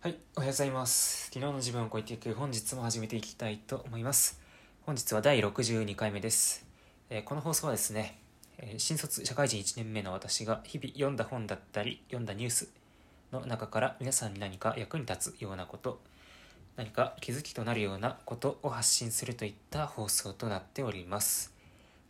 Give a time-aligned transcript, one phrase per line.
[0.00, 1.24] はい、おはようございます。
[1.24, 4.40] 昨日の自分を超えていく本日も始めていきたいと思います。
[4.82, 6.64] 本日は第62回目です。
[7.10, 8.20] えーこの放送はですね、
[8.58, 12.68] えー新卒社会人1年目の私が日々読んだ本だったり読んだニュース
[13.32, 16.00] の中から皆さんに何か役に立つようなこと、
[16.76, 21.52] 何か気づきとなるようなことを発信するといった放送となっております。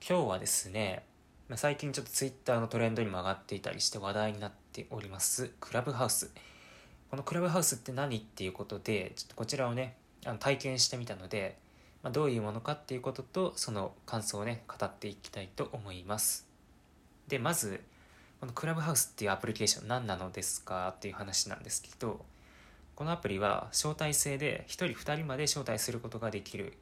[0.07, 1.05] 今日はですね、
[1.49, 6.31] ま最近ちょっと Twitter のトレンドにも上がっていたりして話題になっております、クラブハウス。
[7.11, 11.57] このクラブハウスって何っていうことでちょっとこちらをねあの体験してみたので、
[12.03, 16.47] まあ、どういうものかっていうこととその感想をね語っていきたいと思います。
[17.29, 17.83] でまず
[18.41, 22.25] このクラブハウスっていうアプリケーション何なのですかっていう話なんですけど
[22.95, 26.75] このアプリは招待制で1人2人まで招待することができる、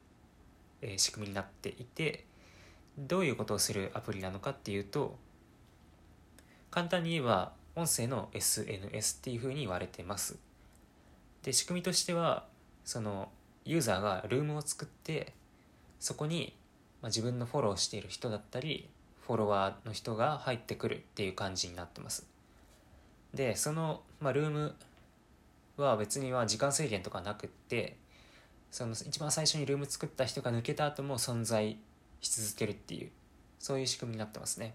[0.81, 2.25] えー仕組みになっていて
[2.97, 5.17] どういうことをするアプリなのかっていうと
[6.69, 10.35] 簡単に言えば音声の SNS っていうふうに言われてます。
[11.43, 12.47] で仕組みとしては
[12.83, 13.29] その
[13.65, 15.33] ユーザーがルームを作って
[15.99, 16.55] そこに、
[17.03, 18.89] ま、自分のフォローしている人だったり
[19.27, 22.25] フォロワーの人が入ってくるっていう感じになってます。
[23.33, 24.75] でその、まあ、ルーム
[25.77, 27.95] は別には時間制限とかなくって
[28.71, 31.77] その一番最初にルーム作った人が抜けた後も存在
[32.21, 33.11] し続けるっていう
[33.59, 34.73] そういう仕組みになってますね。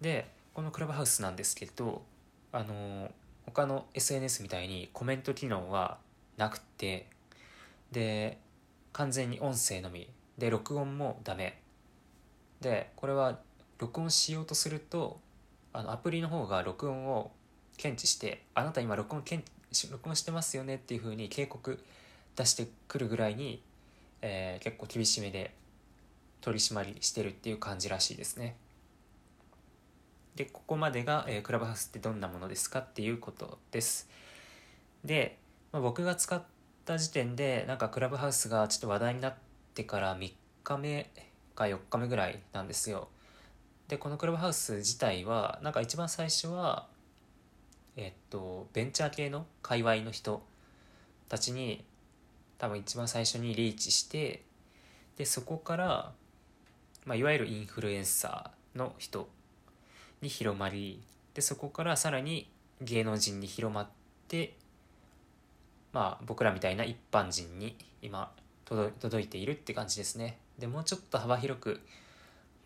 [0.00, 2.02] でこのクラブハウスなんですけど
[2.52, 3.10] あの
[3.44, 5.98] 他の SNS みたいにコメント機能は
[6.36, 7.08] なくて
[7.90, 8.38] で
[8.92, 11.58] 完全に音声のみで録音もダメ。
[12.60, 13.38] でこれは
[13.78, 15.18] 録音しようとすると
[15.72, 17.32] あのアプリの方が録音を
[17.76, 19.44] 検知してあなた今録音検
[19.90, 21.84] 録音してますよねっていう風に警告
[22.36, 23.60] 出してくるぐらいに、
[24.22, 25.52] えー結構厳しめで
[26.40, 28.56] 取り締まりしてるっていう感じらしいですね。
[30.36, 34.08] でここまでが、えークラブハウスってどんなものですかっていうことです。
[35.04, 35.38] で、
[35.72, 36.42] まあ、僕が使っ
[36.84, 39.34] た時点でなんかクラブハウスがちょっと話題になっ
[39.74, 40.32] てから3
[40.62, 41.10] 日目
[41.54, 43.08] か4日目ぐらいなんですよ。
[43.88, 46.88] でこのクラブハウス自体はなんか一番最初は
[47.96, 50.42] えっとベンチャー系の界隈の人
[51.28, 51.84] たちに
[52.58, 54.42] 多分一番最初にリーチして
[55.16, 56.12] でそこから、
[57.04, 59.28] まあ、いわゆるインフルエンサーの人
[60.24, 61.00] に広まり
[61.34, 63.88] でそこからさらに芸能人に広まっ
[64.26, 64.56] て
[65.92, 68.32] まあ僕らみたいな一般人に今
[68.64, 70.38] 届いているって感じですね。
[70.58, 71.80] でもうちょっと幅広く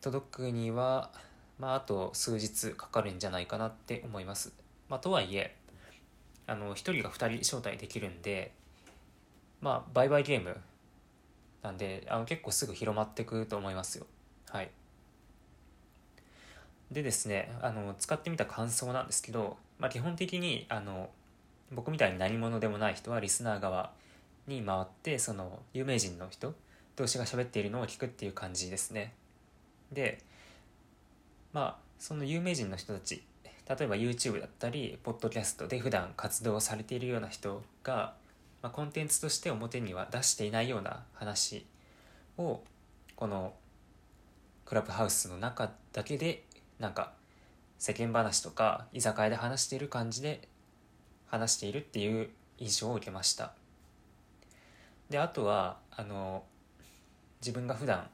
[0.00, 1.10] 届くには
[1.58, 4.52] まああと数日かかるんじゃないかなって思います。
[4.88, 5.56] まあとはいえ
[6.46, 8.52] あの1人が2人招待できるんで
[9.60, 10.56] まあ売買ゲーム
[11.62, 14.06] なんであの結構すぐ広まってくと思いますよ。
[14.48, 14.70] はい。
[16.90, 21.10] でですねあの使ってみた感想なんですけど、まあ、基本的にあの
[21.70, 23.92] 僕みたいに何者でもない人はリスナー側
[24.46, 26.54] に回ってその有名人の人
[26.96, 29.12] 同士が喋っているのを聞くっていう感じですね。
[29.92, 30.18] で
[31.52, 38.14] まあその有名人の人たち例えば YouTube だったりポッドキャストで普段活動されているような人が、
[38.62, 41.66] まあ、コンテンツとして表には出していないような話
[42.38, 42.62] を
[43.14, 43.52] この
[44.64, 46.44] クラブハウスの中だけで
[46.78, 47.12] なんか
[47.78, 50.48] 世間話とか居酒屋で話している感じで
[51.26, 53.52] 話しているっていう印象を受けました。
[55.10, 56.44] であとはあの
[57.40, 58.08] 自分が普段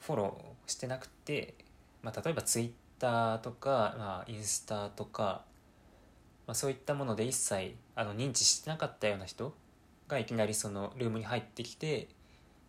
[0.00, 1.54] フォローしてなくて、
[2.02, 5.42] まあ、例えばツイッターとか、まあ、インスタとか、
[6.46, 9.54] まあ、そういったもので一切あの認知してなかったような人
[10.08, 12.08] がいきなりそのルームに入ってきて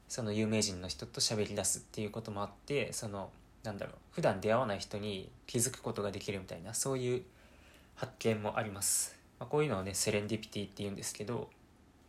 [0.07, 3.29] その有名人の人と喋り出すっていうこともあってその
[3.63, 7.23] なんだろう普段出会わない人に気づくことができるみたいなそういう
[7.95, 11.49] 発見もあります、まあ、こういうのをねセレンディピティって言うんですけど、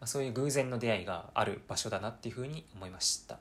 [0.01, 3.39] まあ、そういう偶然の出会いがある場所だなっていうふうに思いました。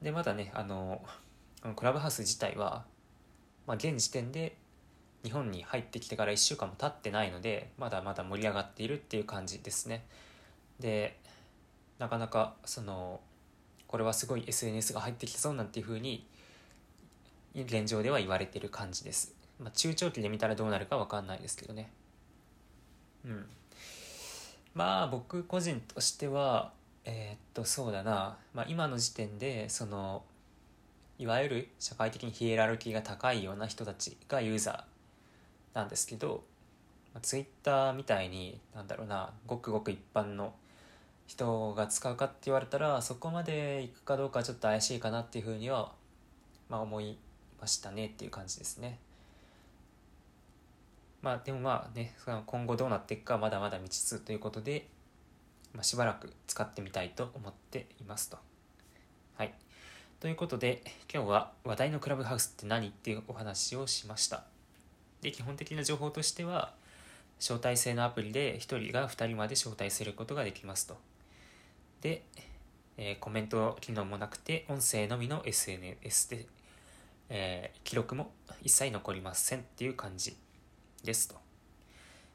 [0.00, 1.02] でまだねあの
[1.76, 2.84] クラブハウス自体は、
[3.66, 4.56] まあ、現時点で
[5.22, 10.04] 日本に入ってきてから1週間も経ってないのでまだまだ盛り上がっているっていう感じですね。
[10.80, 11.16] で
[11.98, 13.20] なかなかその
[13.86, 16.26] これはすごい SNS が入ってきたぞなんていうふうに
[17.54, 21.90] 現状では言われてる感じです、まあ、中長期で見たらどうなるか分かんないですけどね。
[23.24, 23.46] うん。
[24.74, 26.72] まあ僕個人としては
[27.04, 30.22] えーっとそうだな、まあ、今の時点でその
[31.18, 36.42] いわゆる社会的にヒエラルキーが高いような人たちがユーザーなんですけど、
[37.12, 40.54] まあ、Twitter みたいになんだろうなごくごく一般の
[41.26, 45.92] 人が使うかって言われたらそこまでいくかどうかちょっと怪しいかなっていうふうには、
[46.68, 47.16] まあ、思い
[47.62, 48.98] ましたねっていう感じですね
[51.22, 52.14] まあでもまあね
[52.46, 54.88] 今後どうなっていくかまだまだ未知数ということで、
[55.72, 58.38] まあ、しばらく使ってみたいと思っていますと。
[59.36, 59.54] はい。
[60.18, 60.82] ということで
[61.12, 64.44] 今日は話題のクラブハウスって何っていうお話をしました。
[65.20, 66.74] で基本的な情報としては
[67.38, 70.96] 招待制のアプリで1人が2人まで招待することができますと。
[72.00, 72.22] で、
[72.96, 76.46] えー、コメント機能もなくて音声のみの SNS で、
[77.34, 78.30] えー、記録も
[78.62, 80.36] 一切残りませんっていう感じ
[81.02, 81.34] ですと。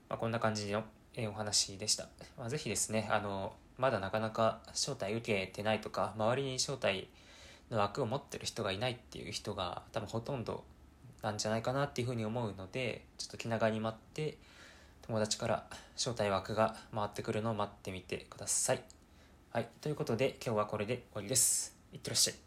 [0.10, 0.84] まあ、こんな感じの、
[1.14, 2.08] え、お話でした。
[2.36, 7.08] まあ、ぜひですね、あの、まだなかなか招待受けてないとか、周りに招待
[7.70, 10.64] の枠を持ってる人がいないっていう人が多分ほとんど
[11.22, 14.40] なんじゃないかなっていうふうに思うので、ちょっと気長に待って、
[15.04, 18.84] 友達から招待枠が回ってくるのを待ってみてください。
[19.52, 21.78] はい、ということで今日はこれで終わりです。
[21.94, 22.47] いってらっしゃい。